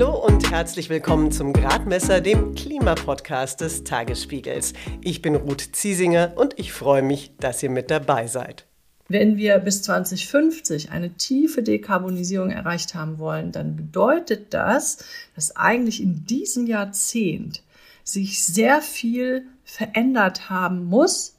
[0.00, 4.72] Hallo und herzlich willkommen zum Gradmesser, dem Klimapodcast des Tagesspiegels.
[5.02, 8.64] Ich bin Ruth Ziesinger und ich freue mich, dass ihr mit dabei seid.
[9.08, 16.02] Wenn wir bis 2050 eine tiefe Dekarbonisierung erreicht haben wollen, dann bedeutet das, dass eigentlich
[16.02, 17.62] in diesem Jahrzehnt
[18.02, 21.36] sich sehr viel verändert haben muss,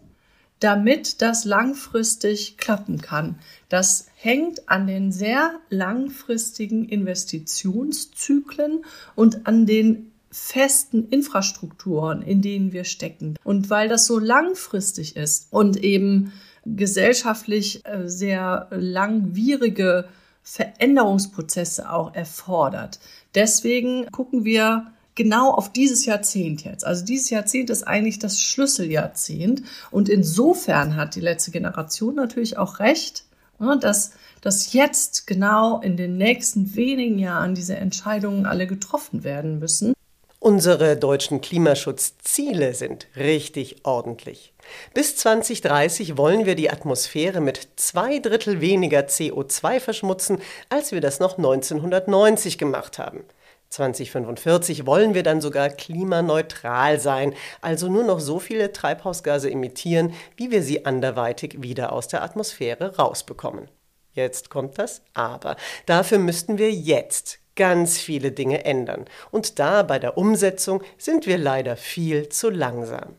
[0.62, 3.39] damit das langfristig klappen kann.
[3.68, 8.85] Das hängt an den sehr langfristigen Investitionszyklen
[9.16, 13.35] und an den festen Infrastrukturen, in denen wir stecken.
[13.44, 16.32] Und weil das so langfristig ist und eben
[16.66, 20.07] gesellschaftlich äh, sehr langwierige
[20.43, 22.99] Veränderungsprozesse auch erfordert.
[23.35, 26.85] Deswegen gucken wir genau auf dieses Jahrzehnt jetzt.
[26.85, 29.63] Also dieses Jahrzehnt ist eigentlich das Schlüsseljahrzehnt.
[29.91, 33.25] Und insofern hat die letzte Generation natürlich auch recht,
[33.59, 34.11] ne, dass,
[34.41, 39.93] dass jetzt genau in den nächsten wenigen Jahren diese Entscheidungen alle getroffen werden müssen.
[40.43, 44.53] Unsere deutschen Klimaschutzziele sind richtig ordentlich.
[44.96, 51.20] Bis 2030 wollen wir die Atmosphäre mit zwei Drittel weniger CO2 verschmutzen, als wir das
[51.20, 53.23] noch 1990 gemacht haben.
[53.72, 60.52] 2045 wollen wir dann sogar klimaneutral sein, also nur noch so viele Treibhausgase emittieren, wie
[60.52, 63.70] wir sie anderweitig wieder aus der Atmosphäre rausbekommen.
[64.14, 65.56] Jetzt kommt das Aber.
[65.86, 69.06] Dafür müssten wir jetzt ganz viele Dinge ändern.
[69.31, 73.16] Und da bei der Umsetzung sind wir leider viel zu langsam.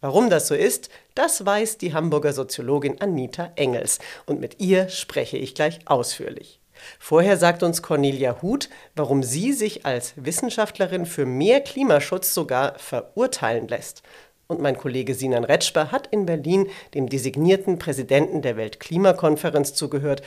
[0.00, 4.00] Warum das so ist, das weiß die Hamburger Soziologin Anita Engels.
[4.26, 6.60] Und mit ihr spreche ich gleich ausführlich.
[6.98, 13.68] Vorher sagt uns Cornelia Huth, warum sie sich als Wissenschaftlerin für mehr Klimaschutz sogar verurteilen
[13.68, 14.02] lässt.
[14.46, 20.22] Und mein Kollege Sinan Retschber hat in Berlin dem designierten Präsidenten der Weltklimakonferenz zugehört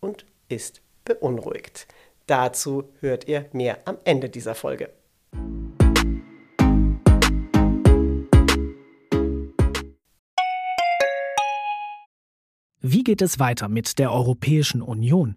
[0.00, 1.86] und ist beunruhigt.
[2.26, 4.90] Dazu hört ihr mehr am Ende dieser Folge.
[12.84, 15.36] Wie geht es weiter mit der Europäischen Union?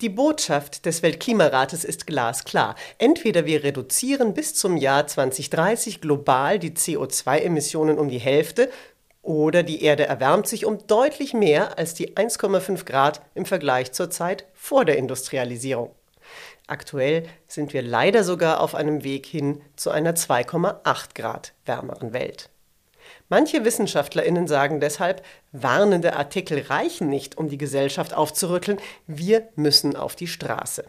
[0.00, 2.76] Die Botschaft des Weltklimarates ist glasklar.
[2.98, 8.70] Entweder wir reduzieren bis zum Jahr 2030 global die CO2-Emissionen um die Hälfte,
[9.22, 14.08] oder die Erde erwärmt sich um deutlich mehr als die 1,5 Grad im Vergleich zur
[14.08, 15.90] Zeit vor der Industrialisierung.
[16.68, 22.50] Aktuell sind wir leider sogar auf einem Weg hin zu einer 2,8 Grad wärmeren Welt.
[23.28, 25.22] Manche Wissenschaftlerinnen sagen deshalb,
[25.52, 30.84] warnende Artikel reichen nicht, um die Gesellschaft aufzurütteln, wir müssen auf die Straße.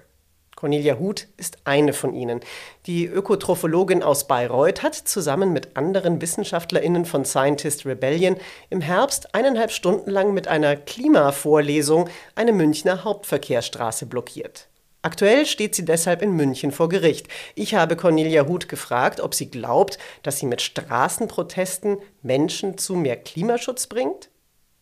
[0.56, 2.42] Cornelia Huth ist eine von ihnen.
[2.86, 8.36] Die Ökotrophologin aus Bayreuth hat zusammen mit anderen Wissenschaftlerinnen von Scientist Rebellion
[8.70, 14.69] im Herbst eineinhalb Stunden lang mit einer Klimavorlesung eine Münchner Hauptverkehrsstraße blockiert.
[15.02, 17.28] Aktuell steht sie deshalb in München vor Gericht.
[17.56, 23.16] Ich habe Cornelia Huth gefragt, ob sie glaubt, dass sie mit Straßenprotesten Menschen zu mehr
[23.16, 24.30] Klimaschutz bringt.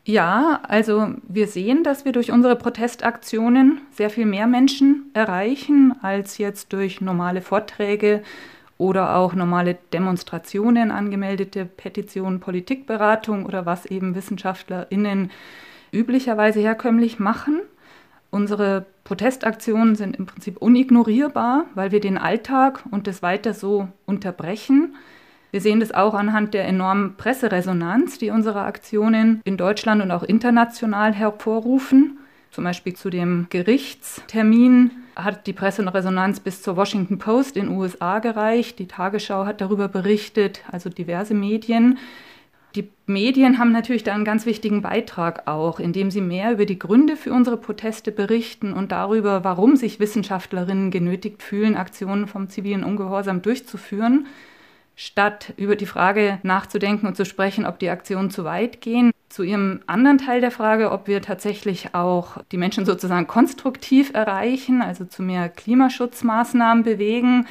[0.05, 6.38] Ja, also wir sehen, dass wir durch unsere Protestaktionen sehr viel mehr Menschen erreichen als
[6.38, 8.23] jetzt durch normale Vorträge
[8.78, 15.29] oder auch normale Demonstrationen, angemeldete Petitionen, Politikberatung oder was eben Wissenschaftlerinnen
[15.91, 17.61] üblicherweise herkömmlich machen.
[18.29, 24.95] Unsere Protestaktionen sind im Prinzip unignorierbar, weil wir den Alltag und das weiter so unterbrechen.
[25.51, 30.23] Wir sehen das auch anhand der enormen Presseresonanz, die unsere Aktionen in Deutschland und auch
[30.23, 32.19] international hervorrufen.
[32.51, 38.19] Zum Beispiel zu dem Gerichtstermin hat die Presseresonanz bis zur Washington Post in den USA
[38.19, 38.78] gereicht.
[38.79, 41.97] Die Tagesschau hat darüber berichtet, also diverse Medien.
[42.75, 46.78] Die Medien haben natürlich da einen ganz wichtigen Beitrag auch, indem sie mehr über die
[46.78, 52.84] Gründe für unsere Proteste berichten und darüber, warum sich Wissenschaftlerinnen genötigt fühlen, Aktionen vom zivilen
[52.84, 54.28] Ungehorsam durchzuführen,
[54.96, 59.11] statt über die Frage nachzudenken und zu sprechen, ob die Aktionen zu weit gehen.
[59.29, 64.81] Zu ihrem anderen Teil der Frage, ob wir tatsächlich auch die Menschen sozusagen konstruktiv erreichen,
[64.81, 67.46] also zu mehr Klimaschutzmaßnahmen bewegen.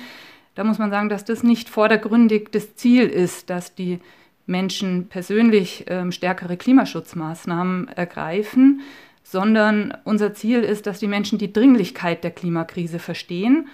[0.55, 4.01] Da muss man sagen, dass das nicht vordergründig das Ziel ist, dass die
[4.47, 8.81] Menschen persönlich ähm, stärkere Klimaschutzmaßnahmen ergreifen,
[9.23, 13.69] sondern unser Ziel ist, dass die Menschen die Dringlichkeit der Klimakrise verstehen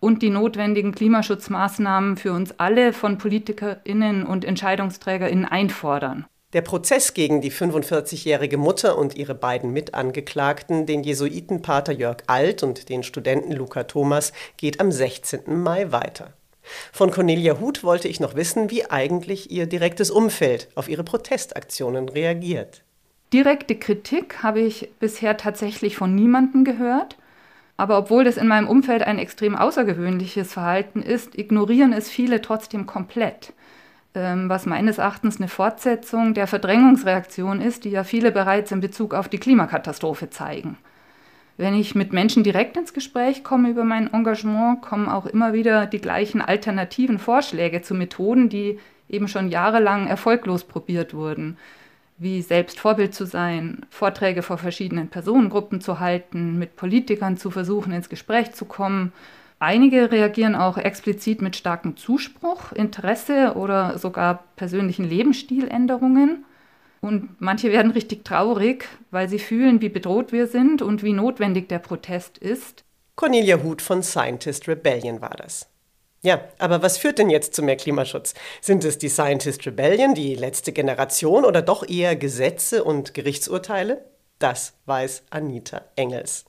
[0.00, 6.26] und die notwendigen Klimaschutzmaßnahmen für uns alle von Politikerinnen und Entscheidungsträgerinnen einfordern.
[6.54, 12.88] Der Prozess gegen die 45-jährige Mutter und ihre beiden Mitangeklagten, den Jesuitenpater Jörg Alt und
[12.88, 15.40] den Studenten Luca Thomas, geht am 16.
[15.62, 16.32] Mai weiter.
[16.92, 22.08] Von Cornelia Huth wollte ich noch wissen, wie eigentlich ihr direktes Umfeld auf ihre Protestaktionen
[22.08, 22.82] reagiert.
[23.32, 27.16] Direkte Kritik habe ich bisher tatsächlich von niemandem gehört.
[27.76, 32.86] Aber obwohl das in meinem Umfeld ein extrem außergewöhnliches Verhalten ist, ignorieren es viele trotzdem
[32.86, 33.52] komplett.
[34.14, 39.14] Ähm, was meines Erachtens eine Fortsetzung der Verdrängungsreaktion ist, die ja viele bereits in Bezug
[39.14, 40.76] auf die Klimakatastrophe zeigen.
[41.58, 45.86] Wenn ich mit Menschen direkt ins Gespräch komme über mein Engagement, kommen auch immer wieder
[45.86, 48.78] die gleichen alternativen Vorschläge zu Methoden, die
[49.08, 51.56] eben schon jahrelang erfolglos probiert wurden,
[52.16, 57.92] wie selbst Vorbild zu sein, Vorträge vor verschiedenen Personengruppen zu halten, mit Politikern zu versuchen,
[57.92, 59.12] ins Gespräch zu kommen.
[59.58, 66.44] Einige reagieren auch explizit mit starkem Zuspruch, Interesse oder sogar persönlichen Lebensstiländerungen.
[67.00, 71.68] Und manche werden richtig traurig, weil sie fühlen, wie bedroht wir sind und wie notwendig
[71.68, 72.84] der Protest ist.
[73.14, 75.68] Cornelia Huth von Scientist Rebellion war das.
[76.22, 78.34] Ja, aber was führt denn jetzt zu mehr Klimaschutz?
[78.60, 84.04] Sind es die Scientist Rebellion, die letzte Generation oder doch eher Gesetze und Gerichtsurteile?
[84.40, 86.44] Das weiß Anita Engels.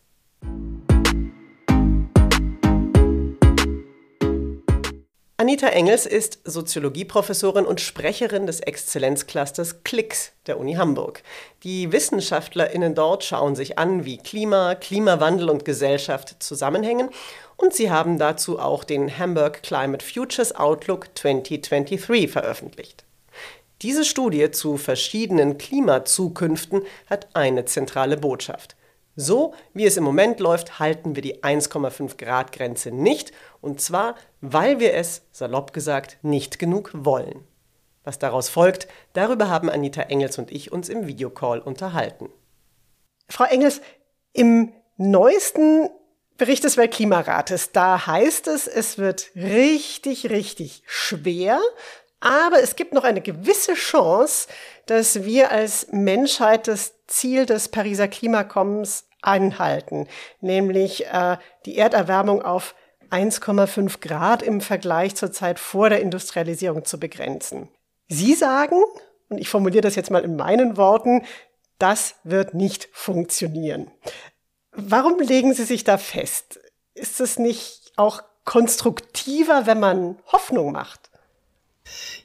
[5.39, 11.24] Anita Engels ist Soziologieprofessorin und Sprecherin des Exzellenzclusters CLIX der Uni Hamburg.
[11.63, 17.09] Die WissenschaftlerInnen dort schauen sich an, wie Klima, Klimawandel und Gesellschaft zusammenhängen
[17.56, 23.06] und sie haben dazu auch den Hamburg Climate Futures Outlook 2023 veröffentlicht.
[23.81, 28.75] Diese Studie zu verschiedenen Klimazukünften hat eine zentrale Botschaft.
[29.21, 34.16] So wie es im Moment läuft, halten wir die 1,5 Grad Grenze nicht, und zwar,
[34.39, 37.45] weil wir es, salopp gesagt, nicht genug wollen.
[38.06, 42.30] Was daraus folgt, darüber haben Anita Engels und ich uns im Videocall unterhalten.
[43.27, 43.81] Frau Engels,
[44.31, 45.89] im neuesten
[46.38, 51.60] Bericht des Weltklimarates, da heißt es, es wird richtig, richtig schwer,
[52.22, 54.48] aber es gibt noch eine gewisse Chance,
[54.86, 60.07] dass wir als Menschheit das Ziel des Pariser Klimakommens anhalten,
[60.42, 62.75] nämlich äh, die Erderwärmung auf
[63.12, 67.69] 1,5 Grad im Vergleich zur Zeit vor der Industrialisierung zu begrenzen.
[68.07, 68.81] Sie sagen,
[69.30, 71.24] und ich formuliere das jetzt mal in meinen Worten,
[71.80, 73.89] das wird nicht funktionieren.
[74.71, 76.60] Warum legen Sie sich da fest?
[76.94, 81.08] Ist es nicht auch konstruktiver, wenn man Hoffnung macht?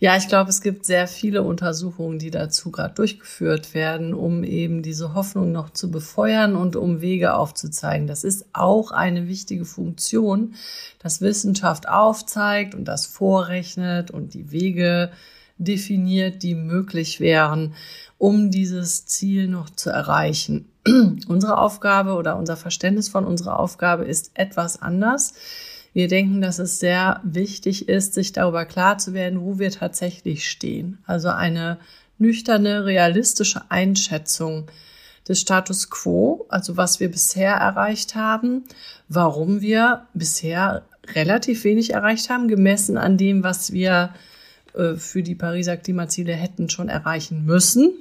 [0.00, 4.82] Ja, ich glaube, es gibt sehr viele Untersuchungen, die dazu gerade durchgeführt werden, um eben
[4.82, 8.06] diese Hoffnung noch zu befeuern und um Wege aufzuzeigen.
[8.06, 10.54] Das ist auch eine wichtige Funktion,
[10.98, 15.10] dass Wissenschaft aufzeigt und das vorrechnet und die Wege
[15.58, 17.74] definiert, die möglich wären,
[18.18, 20.68] um dieses Ziel noch zu erreichen.
[21.28, 25.34] unsere Aufgabe oder unser Verständnis von unserer Aufgabe ist etwas anders.
[25.94, 30.48] Wir denken, dass es sehr wichtig ist, sich darüber klar zu werden, wo wir tatsächlich
[30.48, 30.98] stehen.
[31.06, 31.78] Also eine
[32.18, 34.66] nüchterne, realistische Einschätzung
[35.28, 38.64] des Status quo, also was wir bisher erreicht haben,
[39.08, 44.12] warum wir bisher relativ wenig erreicht haben, gemessen an dem, was wir
[44.74, 47.92] äh, für die Pariser Klimaziele hätten schon erreichen müssen.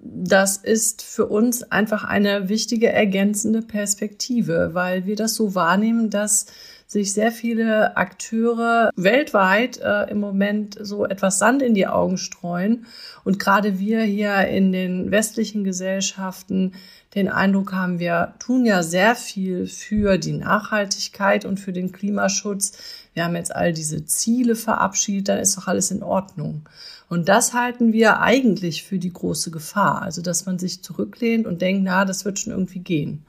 [0.00, 6.46] Das ist für uns einfach eine wichtige ergänzende Perspektive, weil wir das so wahrnehmen, dass
[6.88, 12.86] sich sehr viele Akteure weltweit äh, im Moment so etwas Sand in die Augen streuen.
[13.24, 16.72] Und gerade wir hier in den westlichen Gesellschaften
[17.14, 22.78] den Eindruck haben, wir tun ja sehr viel für die Nachhaltigkeit und für den Klimaschutz.
[23.12, 26.66] Wir haben jetzt all diese Ziele verabschiedet, dann ist doch alles in Ordnung.
[27.10, 30.00] Und das halten wir eigentlich für die große Gefahr.
[30.00, 33.26] Also, dass man sich zurücklehnt und denkt, na, das wird schon irgendwie gehen.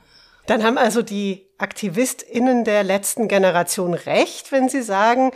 [0.47, 5.31] Dann haben also die AktivistInnen der letzten Generation recht, wenn sie sagen,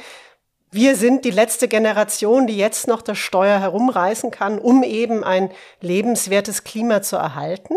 [0.72, 5.51] wir sind die letzte Generation, die jetzt noch das Steuer herumreißen kann, um eben ein
[5.82, 7.75] lebenswertes Klima zu erhalten?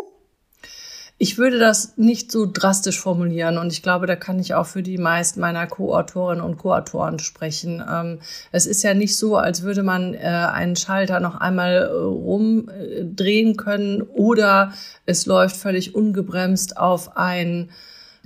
[1.19, 4.83] Ich würde das nicht so drastisch formulieren und ich glaube, da kann ich auch für
[4.83, 7.83] die meisten meiner Co-Autorinnen und Co-Autoren sprechen.
[7.91, 8.21] Ähm,
[8.53, 13.57] es ist ja nicht so, als würde man äh, einen Schalter noch einmal äh, rumdrehen
[13.57, 14.73] können oder
[15.07, 17.71] es läuft völlig ungebremst auf ein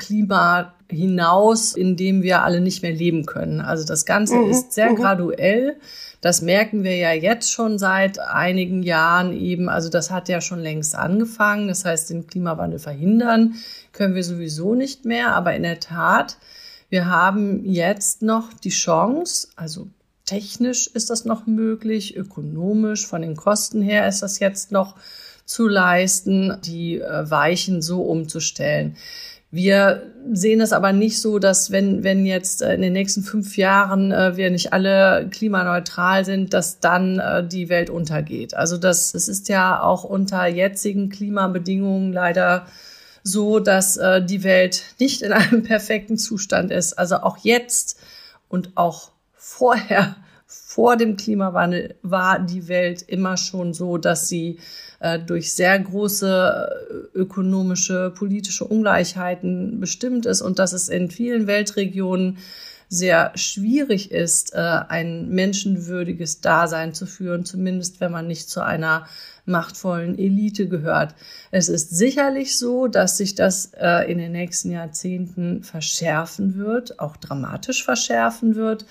[0.01, 3.61] Klima hinaus, in dem wir alle nicht mehr leben können.
[3.61, 4.51] Also das Ganze mhm.
[4.51, 4.97] ist sehr mhm.
[4.97, 5.77] graduell.
[6.21, 9.69] Das merken wir ja jetzt schon seit einigen Jahren eben.
[9.69, 11.69] Also das hat ja schon längst angefangen.
[11.69, 13.55] Das heißt, den Klimawandel verhindern
[13.93, 15.35] können wir sowieso nicht mehr.
[15.35, 16.37] Aber in der Tat
[16.91, 19.87] Wir haben jetzt noch die Chance, also
[20.25, 24.97] technisch ist das noch möglich, ökonomisch, von den Kosten her ist das jetzt noch
[25.45, 28.97] zu leisten, die äh, Weichen so umzustellen.
[29.53, 33.57] Wir sehen es aber nicht so, dass wenn, wenn jetzt äh, in den nächsten fünf
[33.57, 38.55] Jahren äh, wir nicht alle klimaneutral sind, dass dann äh, die Welt untergeht.
[38.55, 42.67] Also das, das ist ja auch unter jetzigen Klimabedingungen leider
[43.25, 46.93] so, dass äh, die Welt nicht in einem perfekten Zustand ist.
[46.93, 47.99] Also auch jetzt
[48.49, 50.15] und auch vorher
[50.47, 54.61] vor dem Klimawandel war die Welt immer schon so, dass sie
[55.19, 62.39] durch sehr große äh, ökonomische, politische Ungleichheiten bestimmt ist und dass es in vielen Weltregionen
[62.89, 69.07] sehr schwierig ist, äh, ein menschenwürdiges Dasein zu führen, zumindest wenn man nicht zu einer
[69.47, 71.15] machtvollen Elite gehört.
[71.51, 73.73] Es ist sicherlich so, dass sich das
[74.07, 78.85] in den nächsten Jahrzehnten verschärfen wird, auch dramatisch verschärfen wird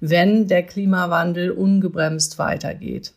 [0.00, 3.14] wenn der Klimawandel ungebremst weitergeht.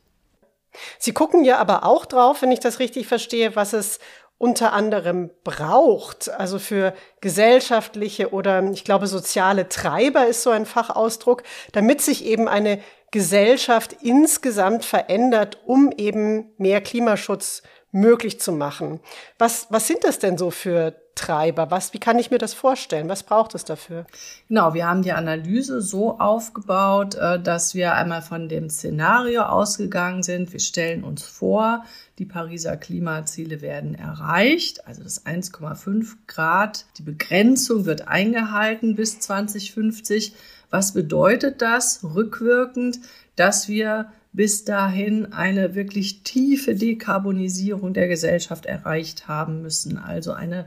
[0.99, 3.99] Sie gucken ja aber auch drauf, wenn ich das richtig verstehe, was es
[4.39, 11.41] unter anderem braucht, also für gesellschaftliche oder ich glaube soziale Treiber ist so ein Fachausdruck,
[11.71, 12.79] damit sich eben eine
[13.11, 18.99] Gesellschaft insgesamt verändert, um eben mehr Klimaschutz möglich zu machen.
[19.37, 21.71] Was, was sind das denn so für Treiber?
[21.71, 23.09] Was, wie kann ich mir das vorstellen?
[23.09, 24.05] Was braucht es dafür?
[24.47, 30.21] Genau, wir haben die Analyse so aufgebaut, äh, dass wir einmal von dem Szenario ausgegangen
[30.21, 30.53] sind.
[30.53, 31.83] Wir stellen uns vor,
[32.19, 36.85] die Pariser Klimaziele werden erreicht, also das 1,5 Grad.
[36.97, 40.33] Die Begrenzung wird eingehalten bis 2050.
[40.69, 42.99] Was bedeutet das rückwirkend,
[43.35, 50.65] dass wir bis dahin eine wirklich tiefe Dekarbonisierung der Gesellschaft erreicht haben müssen, also eine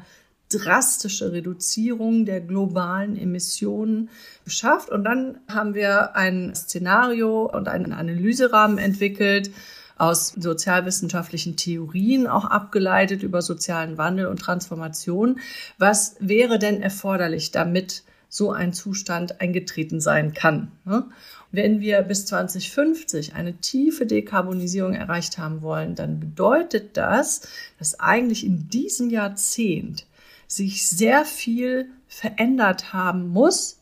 [0.49, 4.11] drastische Reduzierung der globalen Emissionen
[4.45, 4.91] geschafft.
[4.91, 9.51] Und dann haben wir ein Szenario und einen Analyserahmen entwickelt,
[9.97, 15.39] aus sozialwissenschaftlichen Theorien auch abgeleitet über sozialen Wandel und Transformation.
[15.77, 20.73] Was wäre denn erforderlich, damit so ein Zustand eingetreten sein kann?
[20.87, 21.05] Ne?
[21.53, 27.43] Wenn wir bis 2050 eine tiefe Dekarbonisierung erreicht haben wollen, dann bedeutet das,
[27.79, 30.07] dass eigentlich in diesem Jahrzehnt
[30.47, 33.81] sich sehr viel verändert haben muss,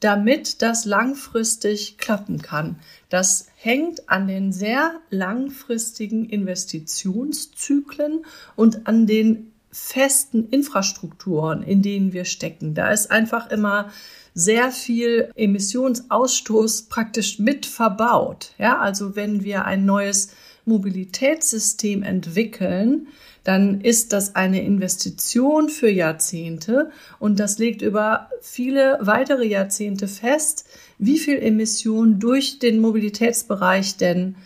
[0.00, 2.78] damit das langfristig klappen kann.
[3.08, 12.24] Das hängt an den sehr langfristigen Investitionszyklen und an den festen Infrastrukturen, in denen wir
[12.24, 12.74] stecken.
[12.74, 13.90] Da ist einfach immer
[14.34, 18.52] sehr viel Emissionsausstoß praktisch mit verbaut.
[18.58, 20.30] Ja, also wenn wir ein neues
[20.64, 23.08] Mobilitätssystem entwickeln,
[23.44, 30.66] dann ist das eine Investition für Jahrzehnte und das legt über viele weitere Jahrzehnte fest,
[30.98, 34.36] wie viel Emissionen durch den Mobilitätsbereich denn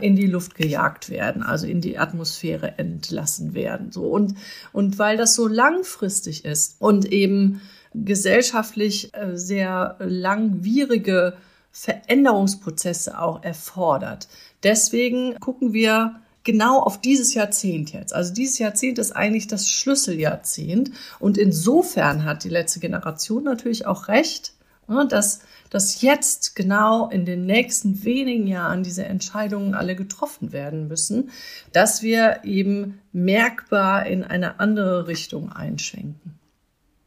[0.00, 3.92] in die Luft gejagt werden, also in die Atmosphäre entlassen werden.
[3.92, 4.34] So und
[4.72, 7.62] und weil das so langfristig ist und eben
[7.94, 11.34] gesellschaftlich äh, sehr langwierige
[11.72, 14.28] Veränderungsprozesse auch erfordert.
[14.62, 18.14] Deswegen gucken wir genau auf dieses Jahrzehnt jetzt.
[18.14, 20.90] Also dieses Jahrzehnt ist eigentlich das Schlüsseljahrzehnt.
[21.18, 24.52] Und insofern hat die letzte Generation natürlich auch recht,
[24.88, 25.40] ne, dass,
[25.70, 31.30] dass jetzt genau in den nächsten wenigen Jahren diese Entscheidungen alle getroffen werden müssen,
[31.72, 36.38] dass wir eben merkbar in eine andere Richtung einschwenken.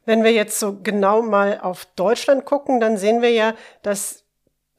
[0.05, 3.53] Wenn wir jetzt so genau mal auf Deutschland gucken, dann sehen wir ja,
[3.83, 4.23] dass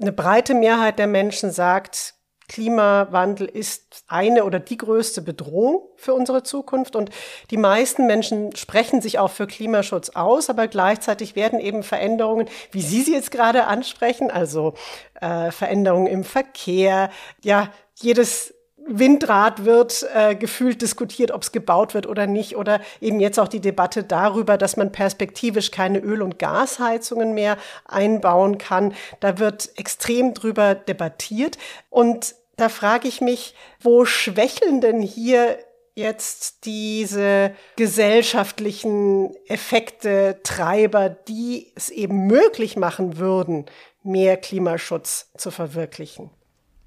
[0.01, 2.14] eine breite Mehrheit der Menschen sagt,
[2.49, 6.97] Klimawandel ist eine oder die größte Bedrohung für unsere Zukunft.
[6.97, 7.11] Und
[7.51, 12.83] die meisten Menschen sprechen sich auch für Klimaschutz aus, aber gleichzeitig werden eben Veränderungen, wie
[12.83, 14.75] Sie sie jetzt gerade ansprechen, also
[15.21, 17.11] äh, Veränderungen im Verkehr,
[17.43, 18.55] ja, jedes
[18.87, 22.57] Windrad wird äh, gefühlt diskutiert, ob es gebaut wird oder nicht.
[22.57, 27.57] Oder eben jetzt auch die Debatte darüber, dass man perspektivisch keine Öl- und Gasheizungen mehr
[27.87, 28.95] einbauen kann.
[29.21, 31.59] Da wird extrem drüber debattiert.
[31.91, 35.59] Und da frage ich mich, wo schwächeln denn hier
[35.95, 43.67] jetzt diese gesellschaftlichen Effekte, Treiber, die es eben möglich machen würden,
[44.03, 46.31] mehr Klimaschutz zu verwirklichen?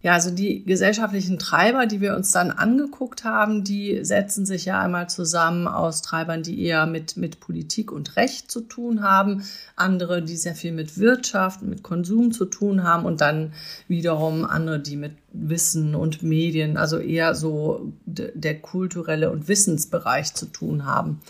[0.04, 4.80] Ja, also die gesellschaftlichen Treiber, die wir uns dann angeguckt haben, die setzen sich ja
[4.80, 9.44] einmal zusammen aus Treibern, die eher mit, mit Politik und Recht zu tun haben,
[9.76, 13.54] andere, die sehr viel mit Wirtschaft, mit Konsum zu tun haben und dann
[13.88, 17.92] wiederum andere, die mit Wissen und Medien, also eher so
[18.34, 21.22] der kulturelle und Wissensbereich zu tun haben.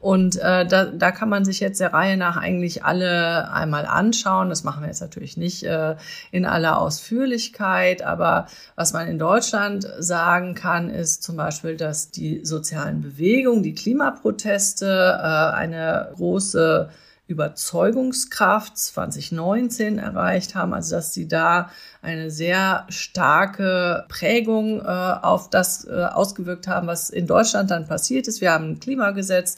[0.00, 4.48] Und äh, da, da kann man sich jetzt der Reihe nach eigentlich alle einmal anschauen.
[4.48, 5.96] Das machen wir jetzt natürlich nicht äh,
[6.30, 12.42] in aller Ausführlichkeit, aber was man in Deutschland sagen kann, ist zum Beispiel, dass die
[12.46, 16.88] sozialen Bewegungen, die Klimaproteste äh, eine große
[17.30, 21.70] Überzeugungskraft 2019 erreicht haben, also dass sie da
[22.02, 28.26] eine sehr starke Prägung äh, auf das äh, ausgewirkt haben, was in Deutschland dann passiert
[28.26, 28.40] ist.
[28.40, 29.56] Wir haben ein Klimagesetz,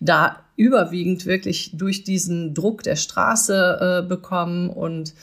[0.00, 5.14] da überwiegend wirklich durch diesen Druck der Straße äh, bekommen und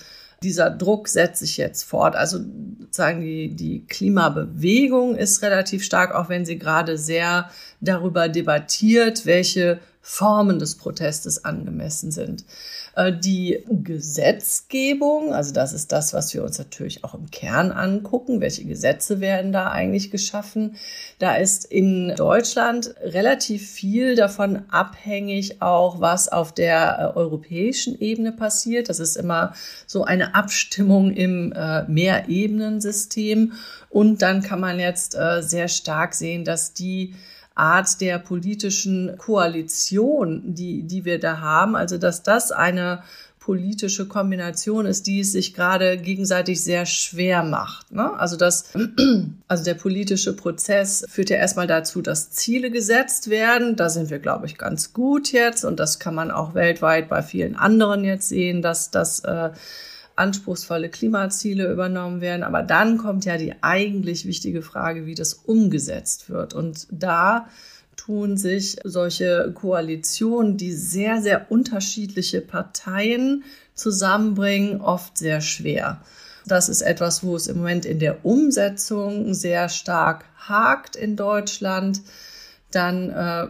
[0.44, 2.16] dieser Druck setzt sich jetzt fort.
[2.16, 2.40] Also
[2.92, 7.50] sagen die, die Klimabewegung ist relativ stark, auch wenn sie gerade sehr
[7.82, 12.46] darüber debattiert, welche Formen des Protestes angemessen sind.
[12.96, 18.40] Äh, die Gesetzgebung, also das ist das, was wir uns natürlich auch im Kern angucken,
[18.40, 20.78] welche Gesetze werden da eigentlich geschaffen.
[21.20, 28.32] Da ist in Deutschland relativ viel davon abhängig, auch was auf der äh, europäischen Ebene
[28.32, 28.88] passiert.
[28.88, 29.56] Das ist immer
[29.88, 33.52] so eine Abstimmung im äh, Mehrebenensystem.
[33.90, 37.16] Und dann kann man jetzt sehr stark sehen, dass die
[37.58, 41.76] Art der politischen Koalition, die, die wir da haben.
[41.76, 43.04] Also, dass das eine
[43.48, 47.94] politische Kombination ist, die es sich gerade gegenseitig sehr schwer macht.
[47.94, 48.12] Ne?
[48.20, 48.74] Also das,
[49.48, 53.78] also der politische Prozess führt ja erstmal dazu, dass Ziele gesetzt werden.
[53.78, 57.24] Da sind wir, glaube ich, ganz gut jetzt und das kann man auch weltweit bei
[57.24, 59.52] vielen anderen jetzt sehen, dass das äh,
[60.18, 62.44] anspruchsvolle Klimaziele übernommen werden.
[62.44, 66.54] Aber dann kommt ja die eigentlich wichtige Frage, wie das umgesetzt wird.
[66.54, 67.48] Und da
[67.96, 73.44] tun sich solche Koalitionen, die sehr, sehr unterschiedliche Parteien
[73.74, 76.02] zusammenbringen, oft sehr schwer.
[76.46, 82.02] Das ist etwas, wo es im Moment in der Umsetzung sehr stark hakt in Deutschland.
[82.72, 83.48] Dann äh,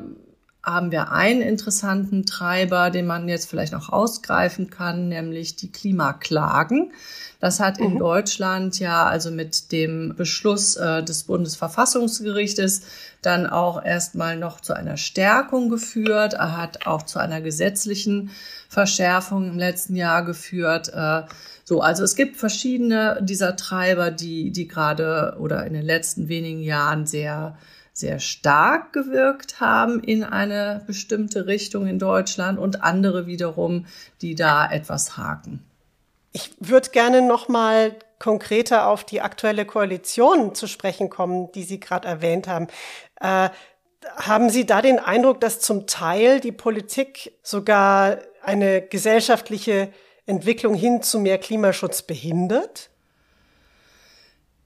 [0.68, 6.92] haben wir einen interessanten Treiber, den man jetzt vielleicht noch ausgreifen kann, nämlich die Klimaklagen.
[7.40, 8.00] Das hat in mhm.
[8.00, 12.82] Deutschland ja also mit dem Beschluss äh, des Bundesverfassungsgerichtes
[13.22, 16.34] dann auch erstmal noch zu einer Stärkung geführt.
[16.34, 18.32] Er hat auch zu einer gesetzlichen
[18.68, 20.92] Verschärfung im letzten Jahr geführt.
[20.94, 21.24] Äh,
[21.64, 26.62] so, also es gibt verschiedene dieser Treiber, die, die gerade oder in den letzten wenigen
[26.62, 27.58] Jahren sehr
[27.98, 33.88] sehr stark gewirkt haben in eine bestimmte Richtung in Deutschland und andere wiederum,
[34.22, 35.64] die da etwas haken.
[36.32, 41.80] Ich würde gerne noch mal konkreter auf die aktuelle Koalition zu sprechen kommen, die Sie
[41.80, 42.68] gerade erwähnt haben.
[43.20, 43.50] Äh,
[44.16, 49.92] haben Sie da den Eindruck, dass zum Teil die Politik sogar eine gesellschaftliche
[50.28, 52.92] Entwicklung hin zu mehr Klimaschutz behindert?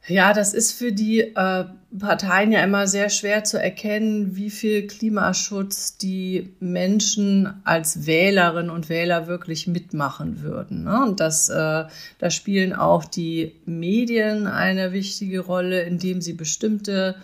[0.07, 1.65] Ja, das ist für die äh,
[1.99, 8.89] Parteien ja immer sehr schwer zu erkennen, wie viel Klimaschutz die Menschen als Wählerinnen und
[8.89, 10.85] Wähler wirklich mitmachen würden.
[10.85, 11.03] Ne?
[11.03, 11.85] Und das, äh,
[12.17, 17.15] da spielen auch die Medien eine wichtige Rolle, indem sie bestimmte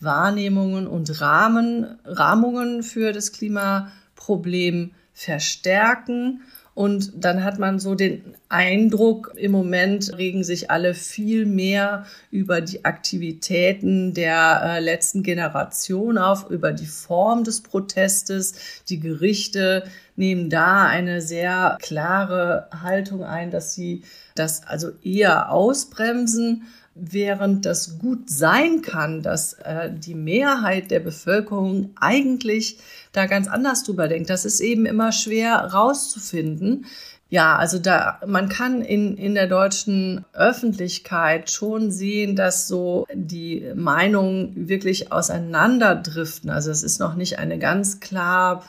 [0.00, 6.42] Wahrnehmungen und Rahmen, Rahmungen für das Klimaproblem verstärken
[6.76, 12.60] und dann hat man so den Eindruck, im Moment regen sich alle viel mehr über
[12.60, 18.82] die Aktivitäten der äh, letzten Generation auf, über die Form des Protestes.
[18.90, 19.84] Die Gerichte
[20.16, 24.02] nehmen da eine sehr klare Haltung ein, dass sie
[24.34, 26.64] das also eher ausbremsen
[26.98, 32.78] während das gut sein kann, dass äh, die Mehrheit der Bevölkerung eigentlich
[33.12, 34.30] da ganz anders drüber denkt.
[34.30, 36.86] Das ist eben immer schwer rauszufinden.
[37.28, 43.72] Ja, also da, man kann in, in der deutschen Öffentlichkeit schon sehen, dass so die
[43.74, 46.50] Meinungen wirklich auseinanderdriften.
[46.50, 48.64] Also es ist noch nicht eine ganz klar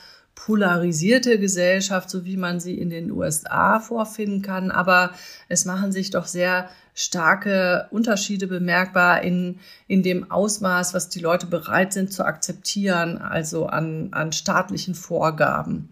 [0.48, 5.12] polarisierte Gesellschaft, so wie man sie in den USA vorfinden kann, aber
[5.50, 11.48] es machen sich doch sehr starke Unterschiede bemerkbar in, in dem Ausmaß, was die Leute
[11.48, 15.90] bereit sind zu akzeptieren, also an, an staatlichen Vorgaben.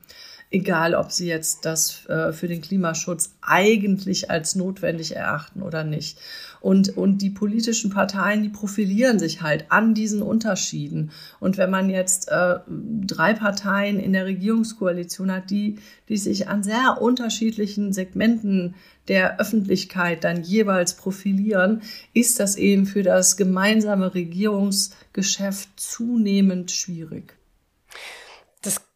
[0.52, 6.20] Egal, ob sie jetzt das äh, für den Klimaschutz eigentlich als notwendig erachten oder nicht.
[6.62, 11.12] Und, und die politischen Parteien, die profilieren sich halt an diesen Unterschieden.
[11.40, 15.78] Und wenn man jetzt äh, drei Parteien in der Regierungskoalition hat, die,
[16.10, 18.76] die sich an sehr unterschiedlichen Segmenten
[19.08, 21.82] der Öffentlichkeit dann jeweils profilieren,
[22.14, 27.34] ist das eben für das gemeinsame Regierungsgeschäft zunehmend schwierig.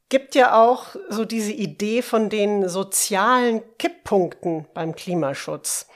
[0.09, 5.87] Gibt ja auch so diese Idee von den sozialen Kipppunkten beim Klimaschutz.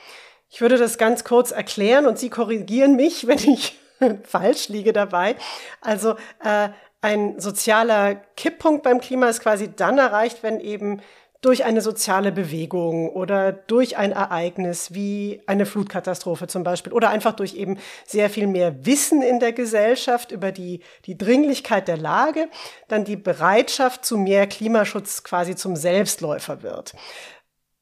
[0.50, 3.78] Ich würde das ganz kurz erklären und Sie korrigieren mich, wenn ich
[4.24, 5.36] falsch liege dabei.
[5.82, 6.70] Also äh,
[7.02, 11.02] ein sozialer Kipppunkt beim Klima ist quasi dann erreicht, wenn eben
[11.44, 17.34] durch eine soziale Bewegung oder durch ein Ereignis wie eine Flutkatastrophe zum Beispiel oder einfach
[17.34, 22.48] durch eben sehr viel mehr Wissen in der Gesellschaft über die, die Dringlichkeit der Lage,
[22.88, 26.94] dann die Bereitschaft zu mehr Klimaschutz quasi zum Selbstläufer wird.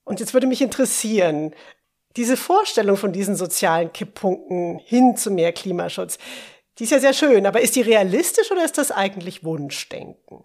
[0.03, 1.53] Und jetzt würde mich interessieren,
[2.17, 6.17] diese Vorstellung von diesen sozialen Kipppunkten hin zu mehr Klimaschutz,
[6.79, 10.43] die ist ja sehr schön, aber ist die realistisch oder ist das eigentlich Wunschdenken?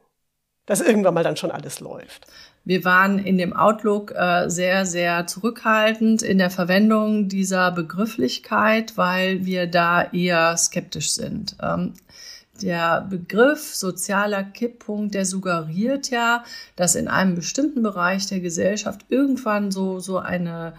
[0.66, 2.26] Dass irgendwann mal dann schon alles läuft.
[2.66, 9.46] Wir waren in dem Outlook äh, sehr, sehr zurückhaltend in der Verwendung dieser Begrifflichkeit, weil
[9.46, 11.54] wir da eher skeptisch sind.
[11.62, 11.94] Ähm,
[12.60, 16.42] der Begriff sozialer Kipppunkt, der suggeriert ja,
[16.74, 20.72] dass in einem bestimmten Bereich der Gesellschaft irgendwann so, so eine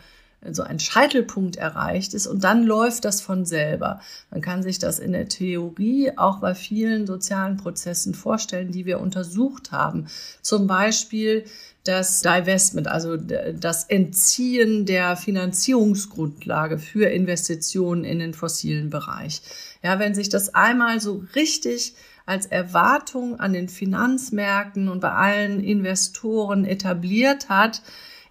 [0.52, 4.00] so ein Scheitelpunkt erreicht ist und dann läuft das von selber.
[4.30, 9.00] Man kann sich das in der Theorie auch bei vielen sozialen Prozessen vorstellen, die wir
[9.00, 10.08] untersucht haben.
[10.42, 11.46] Zum Beispiel
[11.88, 19.42] das Divestment, also das Entziehen der Finanzierungsgrundlage für Investitionen in den fossilen Bereich.
[19.84, 21.94] Ja, wenn sich das einmal so richtig
[22.26, 27.82] als Erwartung an den Finanzmärkten und bei allen Investoren etabliert hat,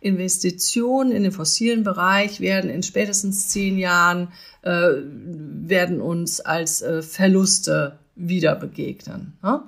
[0.01, 4.29] Investitionen in den fossilen Bereich werden in spätestens zehn Jahren
[4.63, 9.39] äh, werden uns als äh, Verluste wieder begegnen.
[9.43, 9.63] Ne?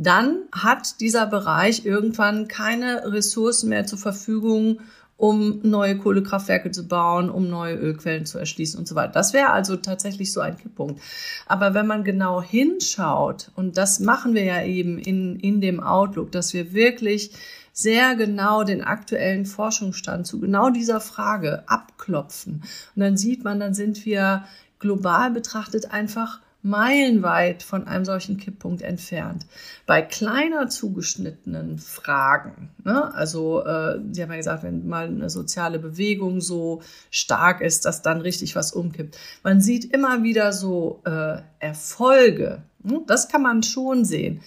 [0.00, 4.78] Dann hat dieser Bereich irgendwann keine Ressourcen mehr zur Verfügung,
[5.16, 9.14] um neue Kohlekraftwerke zu bauen, um neue Ölquellen zu erschließen und so weiter.
[9.14, 11.00] Das wäre also tatsächlich so ein Kipppunkt.
[11.46, 16.30] Aber wenn man genau hinschaut, und das machen wir ja eben in, in dem Outlook,
[16.30, 17.32] dass wir wirklich
[17.72, 22.62] sehr genau den aktuellen Forschungsstand zu genau dieser Frage abklopfen.
[22.94, 24.44] Und dann sieht man, dann sind wir
[24.78, 29.46] global betrachtet einfach meilenweit von einem solchen Kipppunkt entfernt.
[29.86, 35.78] Bei kleiner zugeschnittenen Fragen, ne, also äh, Sie haben ja gesagt, wenn mal eine soziale
[35.78, 39.16] Bewegung so stark ist, dass dann richtig was umkippt.
[39.42, 42.62] Man sieht immer wieder so äh, Erfolge.
[42.82, 44.40] Ne, das kann man schon sehen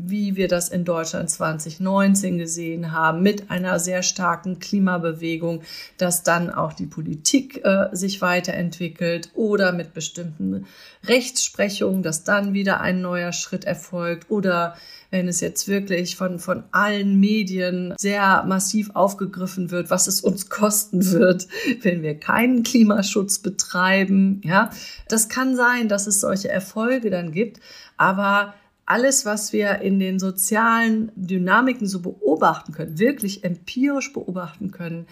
[0.00, 5.62] wie wir das in Deutschland 2019 gesehen haben, mit einer sehr starken Klimabewegung,
[5.96, 10.66] dass dann auch die Politik äh, sich weiterentwickelt oder mit bestimmten
[11.04, 14.76] Rechtsprechungen, dass dann wieder ein neuer Schritt erfolgt oder
[15.10, 20.48] wenn es jetzt wirklich von, von allen Medien sehr massiv aufgegriffen wird, was es uns
[20.48, 21.48] kosten wird,
[21.82, 24.40] wenn wir keinen Klimaschutz betreiben.
[24.44, 24.70] Ja,
[25.08, 27.60] das kann sein, dass es solche Erfolge dann gibt,
[27.96, 28.54] aber
[28.88, 35.06] alles, was wir in den sozialen Dynamiken so beobachten können, wirklich empirisch beobachten können,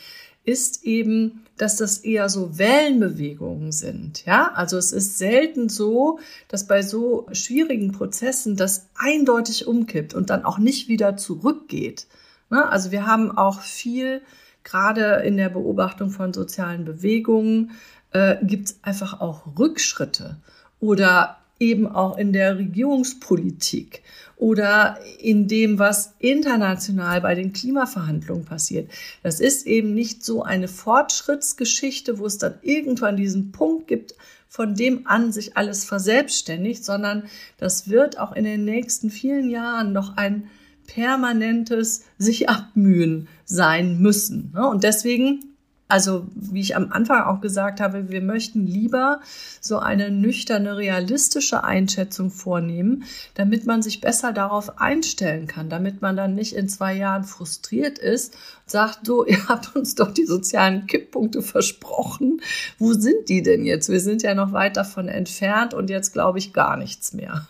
[0.45, 4.25] ist eben, dass das eher so Wellenbewegungen sind.
[4.25, 10.31] Ja, also es ist selten so, dass bei so schwierigen Prozessen das eindeutig umkippt und
[10.31, 12.07] dann auch nicht wieder zurückgeht.
[12.49, 12.67] Ne?
[12.67, 14.23] Also wir haben auch viel,
[14.65, 17.73] gerade in der Beobachtung von sozialen Bewegungen,
[18.12, 20.39] äh, gibt es einfach auch Rückschritte
[20.81, 24.03] oder eben auch in der Regierungspolitik
[24.37, 28.90] oder in dem, was international bei den Klimaverhandlungen passiert.
[29.23, 34.14] Das ist eben nicht so eine Fortschrittsgeschichte, wo es dann irgendwann diesen Punkt gibt,
[34.49, 37.25] von dem an sich alles verselbstständigt, sondern
[37.59, 40.49] das wird auch in den nächsten vielen Jahren noch ein
[40.87, 44.55] permanentes sich abmühen sein müssen.
[44.57, 45.56] Und deswegen
[45.88, 49.20] also, wie ich am Anfang auch gesagt habe, wir möchten lieber
[49.61, 56.16] so eine nüchterne, realistische Einschätzung vornehmen, damit man sich besser darauf einstellen kann, damit man
[56.16, 60.27] dann nicht in zwei Jahren frustriert ist und sagt, so, ihr habt uns doch die
[60.27, 62.40] sozialen Kipppunkte versprochen.
[62.81, 63.88] Wo sind die denn jetzt?
[63.88, 67.46] Wir sind ja noch weit davon entfernt und jetzt glaube ich gar nichts mehr.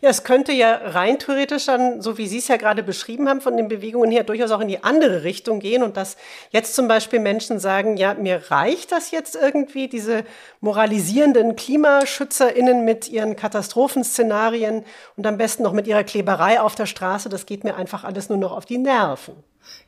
[0.00, 3.40] Ja, es könnte ja rein theoretisch dann, so wie Sie es ja gerade beschrieben haben,
[3.40, 6.16] von den Bewegungen her durchaus auch in die andere Richtung gehen und dass
[6.50, 10.24] jetzt zum Beispiel Menschen sagen, ja, mir reicht das jetzt irgendwie, diese
[10.60, 14.84] moralisierenden KlimaschützerInnen mit ihren Katastrophenszenarien
[15.16, 18.28] und am besten noch mit ihrer Kleberei auf der Straße, das geht mir einfach alles
[18.28, 19.34] nur noch auf die Nerven.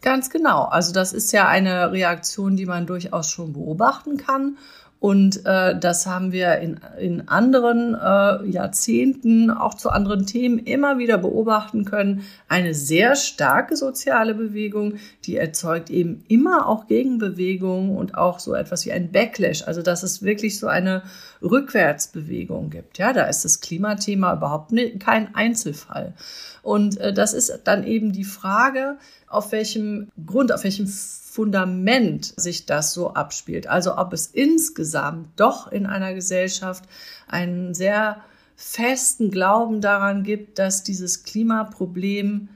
[0.02, 0.64] Ganz genau.
[0.64, 4.58] Also das ist ja eine Reaktion, die man durchaus schon beobachten kann.
[5.00, 10.98] Und äh, das haben wir in, in anderen äh, Jahrzehnten auch zu anderen Themen immer
[10.98, 12.22] wieder beobachten können.
[12.48, 18.84] Eine sehr starke soziale Bewegung, die erzeugt eben immer auch Gegenbewegungen und auch so etwas
[18.84, 19.66] wie ein Backlash.
[19.66, 21.02] Also dass es wirklich so eine
[21.40, 22.98] Rückwärtsbewegung gibt.
[22.98, 26.12] Ja, da ist das Klimathema überhaupt nicht, kein Einzelfall.
[26.62, 30.86] Und äh, das ist dann eben die Frage, auf welchem Grund, auf welchem
[31.40, 33.66] Fundament sich das so abspielt.
[33.66, 36.84] Also ob es insgesamt doch in einer Gesellschaft
[37.28, 38.22] einen sehr
[38.56, 42.50] festen Glauben daran gibt, dass dieses Klimaproblem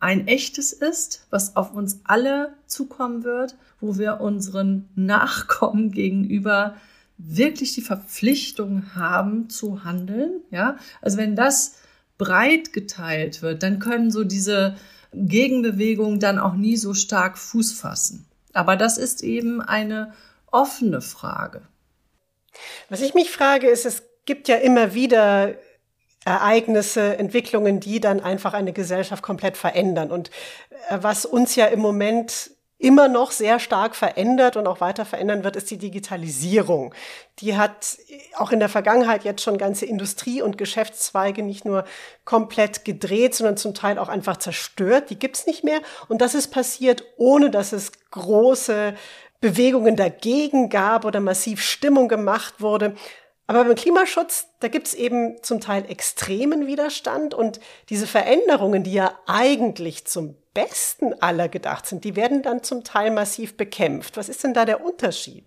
[0.00, 6.74] ein echtes ist, was auf uns alle zukommen wird, wo wir unseren Nachkommen gegenüber
[7.18, 10.40] wirklich die Verpflichtung haben zu handeln.
[10.50, 11.76] Ja, also wenn das
[12.18, 14.74] breit geteilt wird, dann können so diese
[15.16, 18.26] Gegenbewegungen dann auch nie so stark Fuß fassen.
[18.52, 20.12] Aber das ist eben eine
[20.50, 21.62] offene Frage.
[22.88, 25.54] Was ich mich frage, ist, es gibt ja immer wieder
[26.24, 30.10] Ereignisse, Entwicklungen, die dann einfach eine Gesellschaft komplett verändern.
[30.10, 30.30] Und
[30.88, 35.44] äh, was uns ja im Moment immer noch sehr stark verändert und auch weiter verändern
[35.44, 36.94] wird, ist die Digitalisierung.
[37.38, 37.96] Die hat
[38.36, 41.84] auch in der Vergangenheit jetzt schon ganze Industrie- und Geschäftszweige nicht nur
[42.24, 45.08] komplett gedreht, sondern zum Teil auch einfach zerstört.
[45.08, 45.80] Die gibt's nicht mehr.
[46.08, 48.94] Und das ist passiert, ohne dass es große
[49.40, 52.94] Bewegungen dagegen gab oder massiv Stimmung gemacht wurde.
[53.46, 59.14] Aber beim Klimaschutz, da gibt's eben zum Teil extremen Widerstand und diese Veränderungen, die ja
[59.26, 64.16] eigentlich zum Besten aller gedacht sind, die werden dann zum Teil massiv bekämpft.
[64.16, 65.44] Was ist denn da der Unterschied?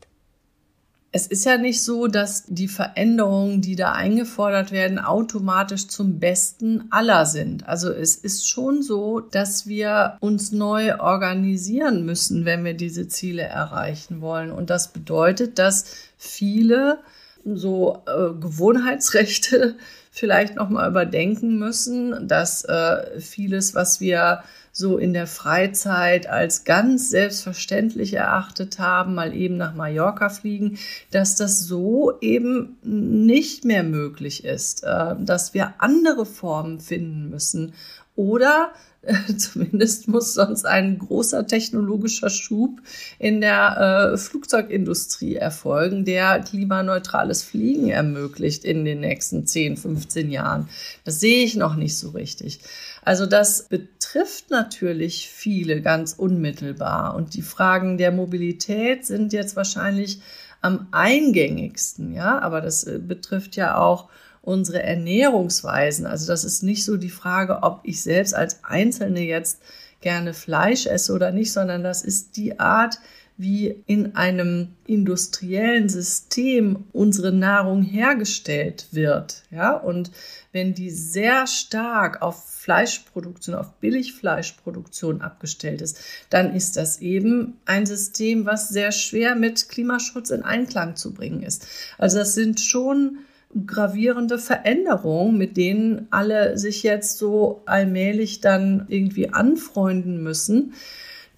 [1.12, 6.84] Es ist ja nicht so, dass die Veränderungen, die da eingefordert werden, automatisch zum Besten
[6.92, 7.68] aller sind.
[7.68, 13.42] Also es ist schon so, dass wir uns neu organisieren müssen, wenn wir diese Ziele
[13.42, 14.52] erreichen wollen.
[14.52, 15.86] Und das bedeutet, dass
[16.18, 17.00] viele
[17.44, 19.76] so äh, Gewohnheitsrechte
[20.12, 24.44] vielleicht noch mal überdenken müssen, dass äh, vieles, was wir
[24.80, 30.80] so in der Freizeit als ganz selbstverständlich erachtet haben, mal eben nach Mallorca fliegen,
[31.12, 37.74] dass das so eben nicht mehr möglich ist, äh, dass wir andere Formen finden müssen
[38.16, 38.72] oder
[39.38, 42.82] Zumindest muss sonst ein großer technologischer Schub
[43.18, 50.68] in der äh, Flugzeugindustrie erfolgen, der klimaneutrales Fliegen ermöglicht in den nächsten 10, 15 Jahren.
[51.06, 52.60] Das sehe ich noch nicht so richtig.
[53.04, 53.68] Also das
[54.12, 57.16] betrifft natürlich viele ganz unmittelbar.
[57.16, 60.22] Und die Fragen der Mobilität sind jetzt wahrscheinlich
[60.62, 64.10] am eingängigsten, ja, aber das äh, betrifft ja auch
[64.42, 66.06] unsere Ernährungsweisen.
[66.06, 69.62] Also das ist nicht so die Frage, ob ich selbst als Einzelne jetzt
[70.02, 72.98] gerne Fleisch esse oder nicht, sondern das ist die Art,
[73.40, 79.44] wie in einem industriellen System unsere Nahrung hergestellt wird.
[79.50, 80.12] Ja, und
[80.52, 87.86] wenn die sehr stark auf Fleischproduktion, auf Billigfleischproduktion abgestellt ist, dann ist das eben ein
[87.86, 91.66] System, was sehr schwer mit Klimaschutz in Einklang zu bringen ist.
[91.98, 93.20] Also das sind schon
[93.66, 100.74] gravierende Veränderungen, mit denen alle sich jetzt so allmählich dann irgendwie anfreunden müssen.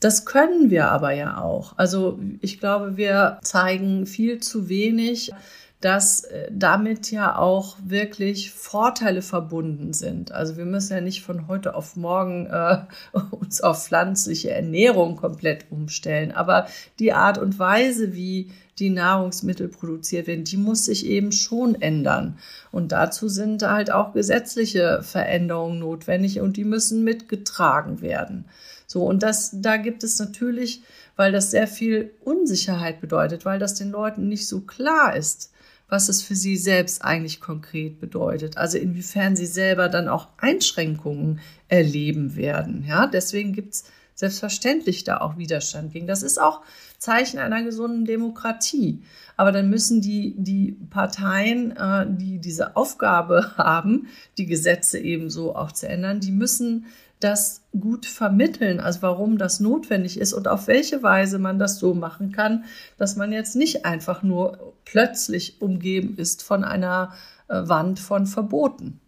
[0.02, 1.78] Das können wir aber ja auch.
[1.78, 5.32] Also ich glaube, wir zeigen viel zu wenig,
[5.80, 10.32] dass äh, damit ja auch wirklich Vorteile verbunden sind.
[10.32, 12.80] Also wir müssen ja nicht von heute auf morgen äh,
[13.32, 20.26] uns auf pflanzliche Ernährung komplett umstellen, aber die Art und Weise, wie die Nahrungsmittel produziert
[20.26, 22.40] werden, die muss sich eben schon ändern.
[22.72, 28.46] Und dazu sind halt auch gesetzliche Veränderungen notwendig und die müssen mitgetragen werden.
[28.92, 30.82] So, und das, da gibt es natürlich,
[31.16, 35.54] weil das sehr viel Unsicherheit bedeutet, weil das den Leuten nicht so klar ist,
[35.88, 38.58] was es für sie selbst eigentlich konkret bedeutet.
[38.58, 42.84] Also inwiefern sie selber dann auch Einschränkungen erleben werden.
[42.86, 46.06] Ja, deswegen gibt's selbstverständlich da auch Widerstand gegen.
[46.06, 46.60] Das ist auch
[46.98, 49.04] Zeichen einer gesunden Demokratie.
[49.38, 55.72] Aber dann müssen die, die Parteien, äh, die diese Aufgabe haben, die Gesetze ebenso auch
[55.72, 56.88] zu ändern, die müssen
[57.24, 61.94] das gut vermitteln, also warum das notwendig ist und auf welche Weise man das so
[61.94, 62.66] machen kann,
[62.98, 67.14] dass man jetzt nicht einfach nur plötzlich umgeben ist von einer
[67.48, 69.00] äh, Wand von Verboten.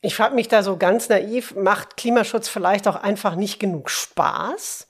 [0.00, 4.88] Ich frage mich da so ganz naiv, macht Klimaschutz vielleicht auch einfach nicht genug Spaß?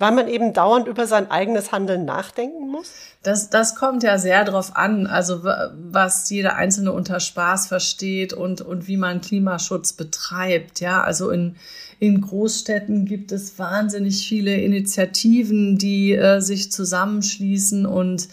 [0.00, 2.92] Weil man eben dauernd über sein eigenes Handeln nachdenken muss?
[3.24, 8.60] Das, das kommt ja sehr drauf an, also was jeder Einzelne unter Spaß versteht und,
[8.60, 10.78] und wie man Klimaschutz betreibt.
[10.78, 11.56] Ja, also in,
[11.98, 18.28] in Großstädten gibt es wahnsinnig viele Initiativen, die äh, sich zusammenschließen und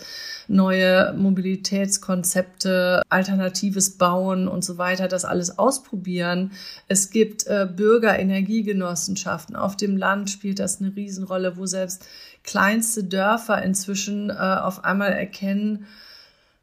[0.47, 6.51] neue Mobilitätskonzepte, alternatives Bauen und so weiter, das alles ausprobieren.
[6.87, 9.55] Es gibt äh, Bürgerenergiegenossenschaften.
[9.55, 12.05] Auf dem Land spielt das eine Riesenrolle, wo selbst
[12.43, 15.85] kleinste Dörfer inzwischen äh, auf einmal erkennen,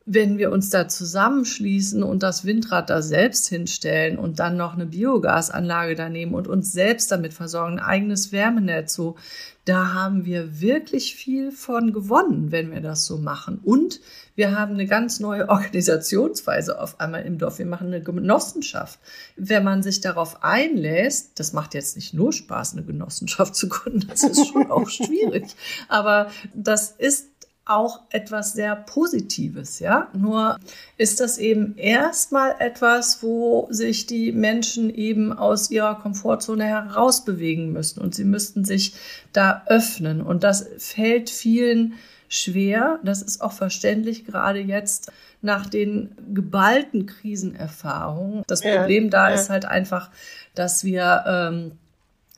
[0.05, 4.87] wenn wir uns da zusammenschließen und das Windrad da selbst hinstellen und dann noch eine
[4.87, 9.17] Biogasanlage da nehmen und uns selbst damit versorgen, ein eigenes Wärmenetz, so,
[9.65, 13.61] da haben wir wirklich viel von gewonnen, wenn wir das so machen.
[13.63, 14.01] Und
[14.35, 17.59] wir haben eine ganz neue Organisationsweise auf einmal im Dorf.
[17.59, 18.99] Wir machen eine Genossenschaft.
[19.37, 24.09] Wenn man sich darauf einlässt, das macht jetzt nicht nur Spaß, eine Genossenschaft zu gründen,
[24.09, 25.55] das ist schon auch schwierig.
[25.89, 27.29] Aber das ist
[27.65, 30.09] auch etwas sehr Positives, ja.
[30.13, 30.59] Nur
[30.97, 38.01] ist das eben erstmal etwas, wo sich die Menschen eben aus ihrer Komfortzone herausbewegen müssen
[38.01, 38.95] und sie müssten sich
[39.33, 40.23] da öffnen.
[40.23, 41.95] Und das fällt vielen
[42.29, 42.99] schwer.
[43.05, 48.43] Das ist auch verständlich, gerade jetzt nach den geballten Krisenerfahrungen.
[48.47, 49.35] Das Problem ja, da ja.
[49.35, 50.11] ist halt einfach,
[50.55, 51.73] dass wir ähm,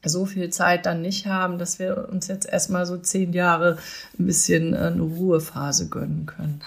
[0.09, 3.79] so viel Zeit dann nicht haben, dass wir uns jetzt erstmal so zehn Jahre
[4.19, 6.63] ein bisschen äh, eine Ruhephase gönnen können.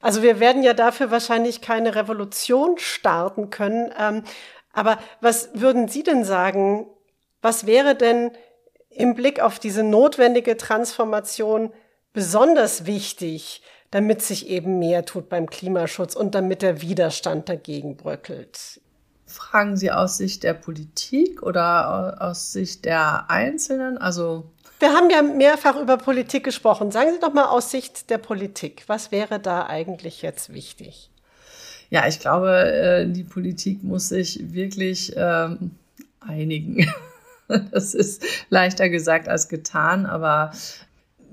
[0.00, 3.90] Also wir werden ja dafür wahrscheinlich keine Revolution starten können.
[3.98, 4.22] Ähm,
[4.72, 6.86] aber was würden Sie denn sagen?
[7.42, 8.30] Was wäre denn
[8.90, 11.72] im Blick auf diese notwendige Transformation
[12.12, 18.80] besonders wichtig, damit sich eben mehr tut beim Klimaschutz und damit der Widerstand dagegen bröckelt?
[19.26, 23.98] Fragen Sie aus Sicht der Politik oder aus Sicht der Einzelnen?
[23.98, 24.44] Also
[24.78, 26.90] wir haben ja mehrfach über Politik gesprochen.
[26.90, 31.10] Sagen Sie doch mal aus Sicht der Politik, was wäre da eigentlich jetzt wichtig?
[31.88, 35.72] Ja, ich glaube, äh, die Politik muss sich wirklich ähm,
[36.20, 36.90] einigen.
[37.70, 40.50] Das ist leichter gesagt als getan, aber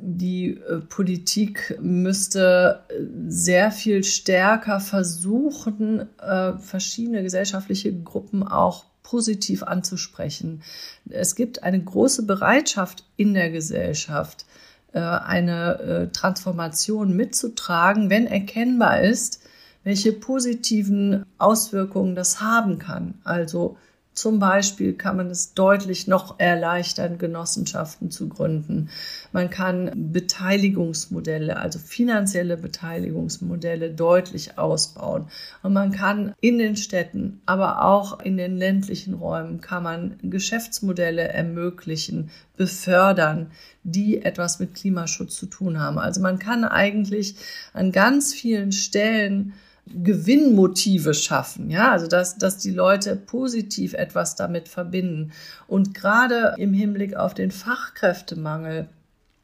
[0.05, 2.93] die äh, Politik müsste äh,
[3.27, 10.61] sehr viel stärker versuchen, äh, verschiedene gesellschaftliche Gruppen auch positiv anzusprechen.
[11.09, 14.45] Es gibt eine große Bereitschaft in der Gesellschaft,
[14.93, 19.41] eine Transformation mitzutragen, wenn erkennbar ist,
[19.83, 23.15] welche positiven Auswirkungen das haben kann.
[23.23, 23.75] Also
[24.13, 28.89] zum Beispiel kann man es deutlich noch erleichtern, Genossenschaften zu gründen.
[29.31, 35.27] Man kann Beteiligungsmodelle, also finanzielle Beteiligungsmodelle deutlich ausbauen.
[35.63, 41.27] Und man kann in den Städten, aber auch in den ländlichen Räumen, kann man Geschäftsmodelle
[41.29, 43.51] ermöglichen, befördern,
[43.83, 45.97] die etwas mit Klimaschutz zu tun haben.
[45.97, 47.35] Also man kann eigentlich
[47.73, 49.53] an ganz vielen Stellen
[49.85, 55.33] Gewinnmotive schaffen, ja, also dass, dass die Leute positiv etwas damit verbinden.
[55.67, 58.87] Und gerade im Hinblick auf den Fachkräftemangel,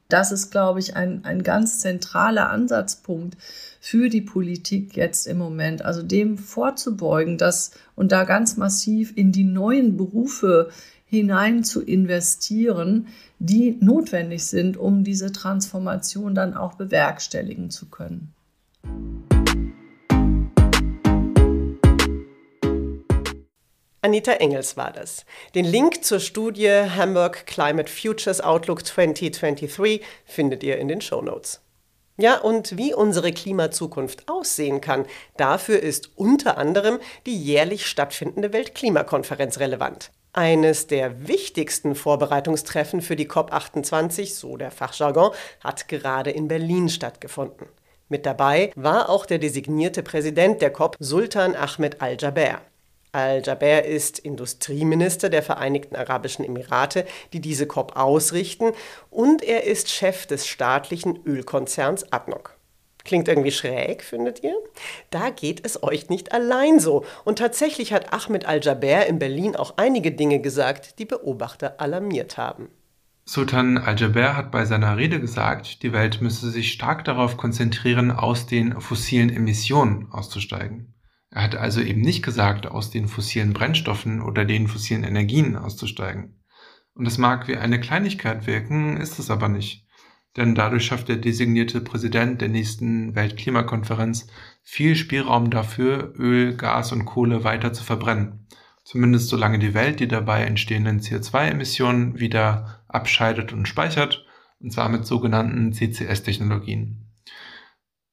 [0.08, 3.38] das ist, glaube ich, ein, ein ganz zentraler Ansatzpunkt
[3.82, 9.32] für die Politik jetzt im Moment, also dem vorzubeugen, dass und da ganz massiv in
[9.32, 10.70] die neuen Berufe
[11.06, 13.08] hinein zu investieren,
[13.40, 18.34] die notwendig sind, um diese Transformation dann auch bewerkstelligen zu können.
[24.02, 25.26] Anita Engels war das.
[25.56, 31.62] Den Link zur Studie Hamburg Climate Futures Outlook 2023 findet ihr in den Show Notes.
[32.16, 39.60] Ja, und wie unsere Klimazukunft aussehen kann, dafür ist unter anderem die jährlich stattfindende Weltklimakonferenz
[39.60, 40.12] relevant.
[40.32, 45.32] Eines der wichtigsten Vorbereitungstreffen für die COP28, so der Fachjargon,
[45.62, 47.68] hat gerade in Berlin stattgefunden.
[48.08, 52.62] Mit dabei war auch der designierte Präsident der COP, Sultan Ahmed Al-Jaber.
[53.12, 58.72] Al-Jaber ist Industrieminister der Vereinigten Arabischen Emirate, die diese COP ausrichten,
[59.10, 62.60] und er ist Chef des staatlichen Ölkonzerns ADNOC.
[63.06, 64.54] Klingt irgendwie schräg, findet ihr?
[65.10, 67.06] Da geht es euch nicht allein so.
[67.26, 72.70] Und tatsächlich hat Ahmed Al-Jaber in Berlin auch einige Dinge gesagt, die Beobachter alarmiert haben.
[73.26, 78.46] Sultan Al-Jaber hat bei seiner Rede gesagt, die Welt müsse sich stark darauf konzentrieren, aus
[78.46, 80.94] den fossilen Emissionen auszusteigen.
[81.32, 86.40] Er hat also eben nicht gesagt, aus den fossilen Brennstoffen oder den fossilen Energien auszusteigen.
[86.96, 89.86] Und das mag wie eine Kleinigkeit wirken, ist es aber nicht.
[90.38, 94.28] Denn dadurch schafft der designierte Präsident der nächsten Weltklimakonferenz
[94.64, 98.48] viel Spielraum dafür, Öl, Gas und Kohle weiter zu verbrennen.
[98.84, 104.26] Zumindest solange die Welt die dabei entstehenden CO2-Emissionen wieder abscheidet und speichert,
[104.60, 107.09] und zwar mit sogenannten CCS-Technologien.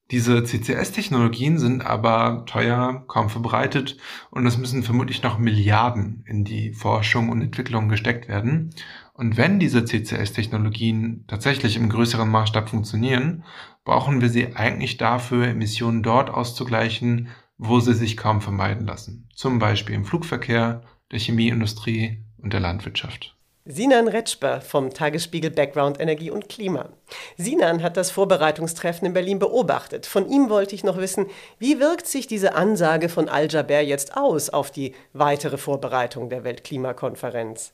[0.09, 3.97] Diese CCS-Technologien sind aber teuer, kaum verbreitet
[4.31, 8.69] und es müssen vermutlich noch Milliarden in die Forschung und Entwicklung gesteckt werden.
[9.13, 13.43] Und wenn diese CCS-Technologien tatsächlich im größeren Maßstab funktionieren,
[13.83, 17.27] brauchen wir sie eigentlich dafür, Emissionen dort auszugleichen,
[17.57, 19.27] wo sie sich kaum vermeiden lassen.
[19.35, 23.36] Zum Beispiel im Flugverkehr, der Chemieindustrie und der Landwirtschaft.
[23.69, 26.87] Sinan Retschber vom Tagesspiegel Background Energie und Klima.
[27.35, 30.05] Sinan hat das Vorbereitungstreffen in Berlin beobachtet.
[30.05, 31.25] Von ihm wollte ich noch wissen,
[31.59, 37.73] wie wirkt sich diese Ansage von Al-Jaber jetzt aus auf die weitere Vorbereitung der Weltklimakonferenz?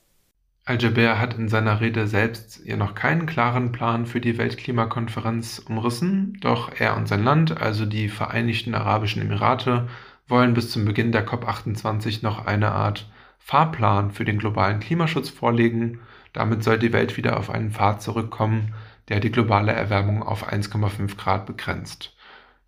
[0.64, 6.36] Al-Jaber hat in seiner Rede selbst ja noch keinen klaren Plan für die Weltklimakonferenz umrissen,
[6.40, 9.86] doch er und sein Land, also die Vereinigten Arabischen Emirate,
[10.26, 13.06] wollen bis zum Beginn der COP28 noch eine Art
[13.46, 16.00] Fahrplan für den globalen Klimaschutz vorlegen.
[16.32, 18.72] Damit soll die Welt wieder auf einen Pfad zurückkommen,
[19.10, 22.16] der die globale Erwärmung auf 1,5 Grad begrenzt.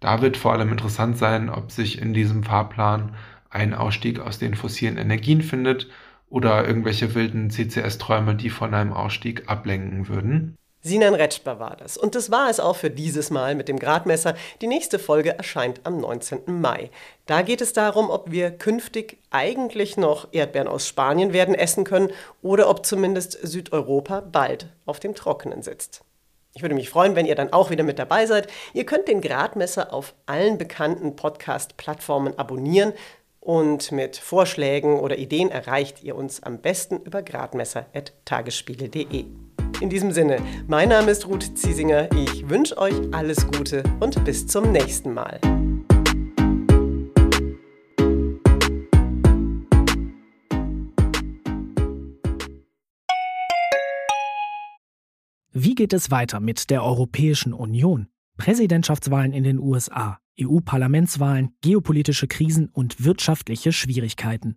[0.01, 3.15] Da wird vor allem interessant sein, ob sich in diesem Fahrplan
[3.49, 5.89] ein Ausstieg aus den fossilen Energien findet
[6.29, 10.59] oder irgendwelche wilden CCS-Träume, die von einem Ausstieg ablenken würden.
[10.87, 11.97] Sinan Retschber war das.
[11.97, 14.35] Und das war es auch für dieses Mal mit dem Gradmesser.
[14.61, 16.43] Die nächste Folge erscheint am 19.
[16.47, 16.91] Mai.
[17.27, 22.13] Da geht es darum, ob wir künftig eigentlich noch Erdbeeren aus Spanien werden essen können
[22.41, 26.03] oder ob zumindest Südeuropa bald auf dem Trockenen sitzt.
[26.55, 28.47] Ich würde mich freuen, wenn ihr dann auch wieder mit dabei seid.
[28.73, 32.93] Ihr könnt den Gradmesser auf allen bekannten Podcast-Plattformen abonnieren
[33.41, 39.46] und mit Vorschlägen oder Ideen erreicht ihr uns am besten über gradmesser.tagesspiegel.de.
[39.81, 42.09] In diesem Sinne, mein Name ist Ruth Ziesinger.
[42.13, 45.39] Ich wünsche euch alles Gute und bis zum nächsten Mal.
[55.53, 58.09] Wie geht es weiter mit der Europäischen Union?
[58.39, 64.57] Präsidentschaftswahlen in den USA, EU-Parlamentswahlen, geopolitische Krisen und wirtschaftliche Schwierigkeiten.